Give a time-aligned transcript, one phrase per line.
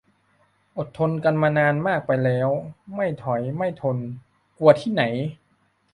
[0.77, 2.49] อดทนกันมานานมากไปแล้ว
[2.95, 3.97] ไม่ถอยไม่ทน
[4.57, 5.03] กลัวที่ไหน